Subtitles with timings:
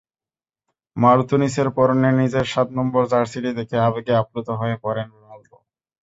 [0.97, 5.57] মার্তুনিসের পরনে নিজের সাত নম্বর জার্সিটি দেখে আবেগে আপ্লুত হয়ে পড়েন রোনালদো।